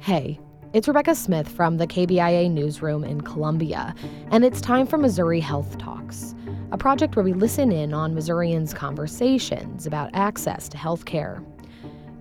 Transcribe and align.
Hey, 0.00 0.38
it's 0.72 0.86
Rebecca 0.86 1.14
Smith 1.14 1.48
from 1.48 1.76
the 1.76 1.86
KBIA 1.86 2.50
newsroom 2.50 3.02
in 3.02 3.20
Columbia, 3.20 3.94
and 4.30 4.44
it's 4.44 4.60
time 4.60 4.86
for 4.86 4.96
Missouri 4.96 5.40
Health 5.40 5.76
Talks, 5.76 6.34
a 6.70 6.78
project 6.78 7.16
where 7.16 7.24
we 7.24 7.32
listen 7.32 7.72
in 7.72 7.92
on 7.92 8.14
Missourians' 8.14 8.72
conversations 8.72 9.86
about 9.86 10.10
access 10.14 10.68
to 10.68 10.78
health 10.78 11.04
care. 11.04 11.42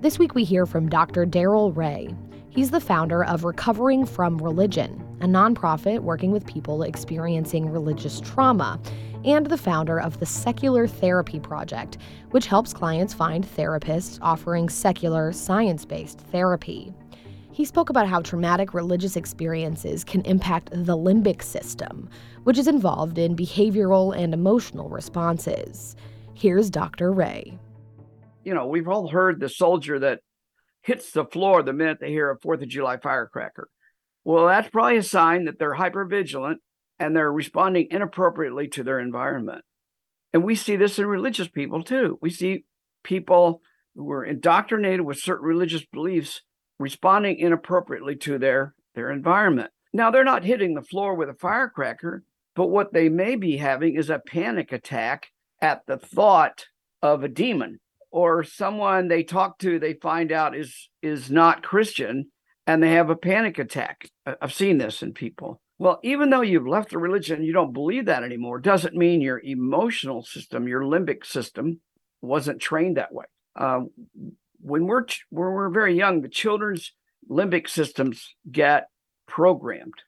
This 0.01 0.17
week 0.17 0.33
we 0.33 0.43
hear 0.43 0.65
from 0.65 0.89
Dr. 0.89 1.25
Darrel 1.25 1.71
Ray. 1.71 2.09
He's 2.49 2.71
the 2.71 2.81
founder 2.81 3.23
of 3.23 3.43
Recovering 3.43 4.05
from 4.05 4.39
Religion, 4.39 5.01
a 5.21 5.27
nonprofit 5.27 5.99
working 5.99 6.31
with 6.31 6.47
people 6.47 6.81
experiencing 6.81 7.69
religious 7.69 8.19
trauma, 8.19 8.81
and 9.23 9.45
the 9.45 9.57
founder 9.57 9.99
of 9.99 10.19
the 10.19 10.25
Secular 10.25 10.87
Therapy 10.87 11.39
Project, 11.39 11.99
which 12.31 12.47
helps 12.47 12.73
clients 12.73 13.13
find 13.13 13.45
therapists 13.45 14.17
offering 14.21 14.67
secular, 14.67 15.31
science 15.31 15.85
based 15.85 16.19
therapy. 16.19 16.93
He 17.57 17.65
spoke 17.65 17.89
about 17.89 18.07
how 18.07 18.21
traumatic 18.21 18.75
religious 18.75 19.15
experiences 19.15 20.03
can 20.03 20.21
impact 20.25 20.69
the 20.71 20.95
limbic 20.95 21.41
system, 21.41 22.07
which 22.43 22.59
is 22.59 22.67
involved 22.67 23.17
in 23.17 23.35
behavioral 23.35 24.15
and 24.15 24.31
emotional 24.31 24.89
responses. 24.89 25.95
Here's 26.35 26.69
Dr. 26.69 27.11
Ray. 27.11 27.57
You 28.43 28.53
know, 28.53 28.67
we've 28.67 28.87
all 28.87 29.07
heard 29.07 29.39
the 29.39 29.49
soldier 29.49 29.97
that 29.97 30.19
hits 30.83 31.09
the 31.09 31.25
floor 31.25 31.63
the 31.63 31.73
minute 31.73 31.97
they 31.99 32.11
hear 32.11 32.29
a 32.29 32.37
Fourth 32.37 32.61
of 32.61 32.67
July 32.67 32.97
firecracker. 32.97 33.69
Well, 34.23 34.45
that's 34.45 34.69
probably 34.69 34.97
a 34.97 35.01
sign 35.01 35.45
that 35.45 35.57
they're 35.57 35.77
hypervigilant 35.77 36.57
and 36.99 37.15
they're 37.15 37.33
responding 37.33 37.87
inappropriately 37.89 38.67
to 38.67 38.83
their 38.83 38.99
environment. 38.99 39.63
And 40.31 40.43
we 40.43 40.53
see 40.53 40.75
this 40.75 40.99
in 40.99 41.07
religious 41.07 41.47
people 41.47 41.83
too. 41.83 42.19
We 42.21 42.29
see 42.29 42.65
people 43.03 43.61
who 43.95 44.11
are 44.11 44.23
indoctrinated 44.23 45.01
with 45.01 45.17
certain 45.17 45.47
religious 45.47 45.83
beliefs 45.91 46.43
responding 46.79 47.37
inappropriately 47.37 48.15
to 48.17 48.37
their 48.37 48.73
their 48.95 49.11
environment. 49.11 49.71
Now 49.93 50.11
they're 50.11 50.23
not 50.23 50.43
hitting 50.43 50.73
the 50.73 50.81
floor 50.81 51.15
with 51.15 51.29
a 51.29 51.33
firecracker, 51.33 52.23
but 52.55 52.67
what 52.67 52.93
they 52.93 53.09
may 53.09 53.35
be 53.35 53.57
having 53.57 53.95
is 53.95 54.09
a 54.09 54.19
panic 54.19 54.71
attack 54.71 55.27
at 55.61 55.85
the 55.87 55.97
thought 55.97 56.65
of 57.01 57.23
a 57.23 57.27
demon 57.27 57.79
or 58.11 58.43
someone 58.43 59.07
they 59.07 59.23
talk 59.23 59.59
to 59.59 59.79
they 59.79 59.93
find 59.93 60.31
out 60.31 60.55
is 60.55 60.89
is 61.01 61.29
not 61.29 61.63
Christian 61.63 62.31
and 62.65 62.83
they 62.83 62.91
have 62.91 63.09
a 63.09 63.15
panic 63.15 63.59
attack. 63.59 64.09
I've 64.25 64.53
seen 64.53 64.77
this 64.77 65.01
in 65.01 65.13
people. 65.13 65.61
Well, 65.79 65.99
even 66.03 66.29
though 66.29 66.41
you've 66.41 66.67
left 66.67 66.89
the 66.89 66.97
religion, 66.97 67.43
you 67.43 67.53
don't 67.53 67.71
believe 67.71 68.05
that 68.05 68.23
anymore, 68.23 68.59
doesn't 68.59 68.95
mean 68.95 69.21
your 69.21 69.39
emotional 69.39 70.23
system, 70.23 70.67
your 70.67 70.81
limbic 70.81 71.25
system, 71.25 71.79
wasn't 72.21 72.59
trained 72.59 72.97
that 72.97 73.13
way. 73.13 73.25
Uh, 73.55 73.81
when 74.67 74.85
we're 74.85 75.05
when 75.29 75.51
we're 75.51 75.69
very 75.69 75.95
young, 75.95 76.21
the 76.21 76.29
children's 76.29 76.93
limbic 77.29 77.69
systems 77.69 78.35
get 78.51 78.87
programmed. 79.27 80.03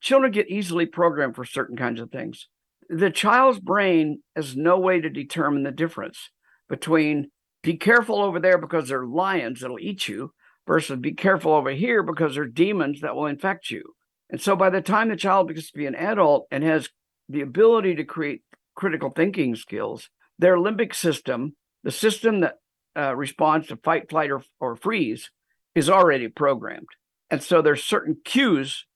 Children 0.00 0.32
get 0.32 0.50
easily 0.50 0.86
programmed 0.86 1.36
for 1.36 1.44
certain 1.44 1.76
kinds 1.76 2.00
of 2.00 2.10
things. 2.10 2.48
The 2.88 3.10
child's 3.10 3.60
brain 3.60 4.22
has 4.34 4.56
no 4.56 4.78
way 4.78 5.00
to 5.00 5.08
determine 5.08 5.62
the 5.62 5.70
difference 5.70 6.30
between 6.68 7.30
be 7.62 7.76
careful 7.76 8.20
over 8.20 8.40
there 8.40 8.58
because 8.58 8.88
they're 8.88 9.06
lions 9.06 9.60
that'll 9.60 9.78
eat 9.78 10.08
you 10.08 10.32
versus 10.66 10.98
be 10.98 11.12
careful 11.12 11.52
over 11.52 11.70
here 11.70 12.02
because 12.02 12.34
they're 12.34 12.46
demons 12.46 13.00
that 13.00 13.14
will 13.14 13.26
infect 13.26 13.70
you. 13.70 13.82
And 14.30 14.40
so 14.40 14.56
by 14.56 14.70
the 14.70 14.80
time 14.80 15.08
the 15.08 15.16
child 15.16 15.54
gets 15.54 15.70
to 15.70 15.78
be 15.78 15.86
an 15.86 15.94
adult 15.94 16.46
and 16.50 16.64
has 16.64 16.88
the 17.28 17.42
ability 17.42 17.94
to 17.96 18.04
create 18.04 18.42
critical 18.74 19.10
thinking 19.10 19.54
skills, 19.54 20.08
their 20.38 20.56
limbic 20.56 20.94
system, 20.94 21.54
the 21.84 21.90
system 21.90 22.40
that 22.40 22.56
uh, 22.96 23.14
responds 23.14 23.68
to 23.68 23.76
fight, 23.76 24.10
flight, 24.10 24.30
or, 24.30 24.42
or 24.60 24.76
freeze 24.76 25.30
is 25.74 25.88
already 25.88 26.28
programmed. 26.28 26.88
And 27.30 27.42
so 27.42 27.62
there's 27.62 27.82
certain 27.82 28.18
cues 28.24 28.86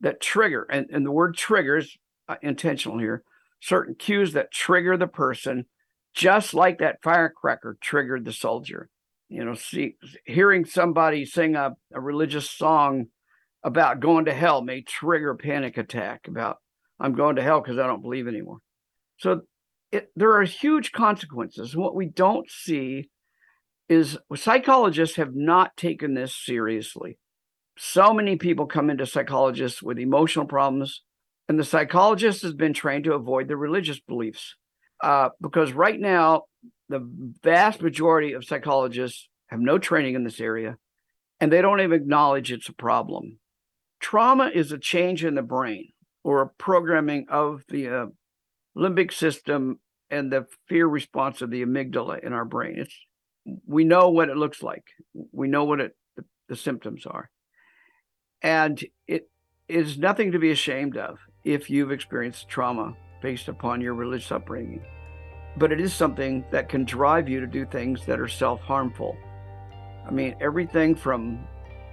that 0.00 0.20
trigger, 0.20 0.66
and, 0.70 0.86
and 0.90 1.06
the 1.06 1.12
word 1.12 1.36
triggers 1.36 1.96
uh, 2.28 2.36
intentional 2.42 2.98
here, 2.98 3.22
certain 3.60 3.94
cues 3.94 4.32
that 4.34 4.52
trigger 4.52 4.96
the 4.96 5.06
person, 5.06 5.66
just 6.14 6.54
like 6.54 6.78
that 6.78 7.02
firecracker 7.02 7.78
triggered 7.80 8.24
the 8.24 8.32
soldier. 8.32 8.90
You 9.28 9.44
know, 9.44 9.54
see, 9.54 9.96
hearing 10.24 10.64
somebody 10.64 11.24
sing 11.24 11.56
a, 11.56 11.76
a 11.92 12.00
religious 12.00 12.48
song 12.50 13.06
about 13.64 14.00
going 14.00 14.26
to 14.26 14.34
hell 14.34 14.62
may 14.62 14.82
trigger 14.82 15.34
panic 15.34 15.76
attack 15.78 16.28
about 16.28 16.58
I'm 17.00 17.14
going 17.14 17.36
to 17.36 17.42
hell 17.42 17.60
because 17.60 17.78
I 17.78 17.86
don't 17.86 18.02
believe 18.02 18.28
anymore. 18.28 18.58
So 19.18 19.42
it, 19.92 20.10
there 20.14 20.32
are 20.32 20.44
huge 20.44 20.92
consequences. 20.92 21.76
What 21.76 21.94
we 21.94 22.06
don't 22.06 22.48
see 22.50 23.10
is 23.88 24.18
psychologists 24.34 25.16
have 25.16 25.34
not 25.34 25.76
taken 25.76 26.14
this 26.14 26.34
seriously. 26.34 27.18
So 27.78 28.12
many 28.12 28.36
people 28.36 28.66
come 28.66 28.90
into 28.90 29.06
psychologists 29.06 29.82
with 29.82 29.98
emotional 29.98 30.46
problems, 30.46 31.02
and 31.48 31.58
the 31.58 31.64
psychologist 31.64 32.42
has 32.42 32.54
been 32.54 32.72
trained 32.72 33.04
to 33.04 33.14
avoid 33.14 33.48
the 33.48 33.56
religious 33.56 34.00
beliefs. 34.00 34.56
Uh, 35.02 35.28
because 35.40 35.72
right 35.72 36.00
now, 36.00 36.44
the 36.88 37.06
vast 37.42 37.82
majority 37.82 38.32
of 38.32 38.44
psychologists 38.44 39.28
have 39.48 39.60
no 39.60 39.78
training 39.78 40.14
in 40.14 40.24
this 40.24 40.40
area, 40.40 40.76
and 41.38 41.52
they 41.52 41.60
don't 41.60 41.80
even 41.80 42.00
acknowledge 42.00 42.50
it's 42.50 42.68
a 42.68 42.74
problem. 42.74 43.38
Trauma 44.00 44.50
is 44.52 44.72
a 44.72 44.78
change 44.78 45.24
in 45.24 45.34
the 45.34 45.42
brain 45.42 45.88
or 46.24 46.42
a 46.42 46.48
programming 46.48 47.26
of 47.28 47.62
the 47.68 47.88
uh, 47.88 48.06
limbic 48.76 49.12
system 49.12 49.78
and 50.10 50.32
the 50.32 50.46
fear 50.68 50.86
response 50.86 51.42
of 51.42 51.50
the 51.50 51.62
amygdala 51.62 52.24
in 52.24 52.32
our 52.32 52.44
brain. 52.44 52.76
It's 52.78 52.96
we 53.66 53.84
know 53.84 54.10
what 54.10 54.28
it 54.28 54.36
looks 54.36 54.62
like. 54.62 54.84
We 55.32 55.48
know 55.48 55.64
what 55.64 55.80
it 55.80 55.96
the, 56.16 56.24
the 56.48 56.56
symptoms 56.56 57.06
are. 57.06 57.30
And 58.42 58.82
it 59.06 59.28
is 59.68 59.98
nothing 59.98 60.32
to 60.32 60.38
be 60.38 60.50
ashamed 60.50 60.96
of 60.96 61.18
if 61.44 61.70
you've 61.70 61.92
experienced 61.92 62.48
trauma 62.48 62.94
based 63.22 63.48
upon 63.48 63.80
your 63.80 63.94
religious 63.94 64.30
upbringing. 64.30 64.84
But 65.56 65.72
it 65.72 65.80
is 65.80 65.94
something 65.94 66.44
that 66.50 66.68
can 66.68 66.84
drive 66.84 67.28
you 67.28 67.40
to 67.40 67.46
do 67.46 67.64
things 67.64 68.04
that 68.06 68.20
are 68.20 68.28
self 68.28 68.60
harmful. 68.60 69.16
I 70.06 70.10
mean, 70.10 70.36
everything 70.40 70.94
from 70.94 71.46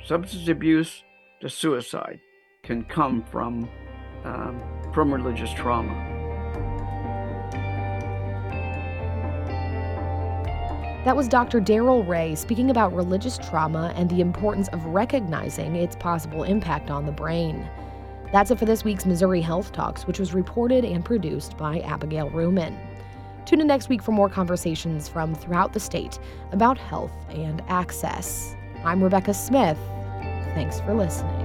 substance 0.06 0.48
abuse 0.48 1.04
to 1.42 1.50
suicide 1.50 2.20
can 2.64 2.84
come 2.84 3.24
from, 3.24 3.70
um, 4.24 4.62
from 4.94 5.14
religious 5.14 5.52
trauma. 5.54 6.23
That 11.06 11.18
was 11.18 11.28
Dr. 11.28 11.60
Darrel 11.60 12.08
Ray 12.08 12.34
speaking 12.34 12.70
about 12.70 12.94
religious 12.94 13.38
trauma 13.38 13.92
and 13.98 14.10
the 14.10 14.22
importance 14.22 14.70
of 14.70 14.86
recognizing 14.86 15.76
its 15.76 15.98
possible 15.98 16.44
impact 16.44 16.90
on 16.90 17.06
the 17.06 17.12
brain. 17.12 17.70
That's 18.32 18.52
it 18.52 18.58
for 18.58 18.64
this 18.64 18.86
week's 18.86 19.06
Missouri 19.06 19.42
Health 19.42 19.74
Talks, 19.74 20.08
which 20.08 20.18
was 20.18 20.34
reported 20.34 20.86
and 20.86 21.04
produced 21.04 21.58
by 21.58 21.82
Abigail 21.82 22.30
Ruhman. 22.30 22.78
Tune 23.46 23.60
in 23.60 23.68
next 23.68 23.90
week 23.90 24.02
for 24.02 24.14
more 24.14 24.30
conversations 24.30 25.10
from 25.10 25.36
throughout 25.36 25.74
the 25.74 25.80
state 25.82 26.20
about 26.54 26.78
health 26.78 27.12
and 27.30 27.62
access. 27.68 28.56
I'm 28.86 29.04
Rebecca 29.04 29.34
Smith. 29.34 29.78
Thanks 30.56 30.80
for 30.80 30.94
listening. 30.94 31.43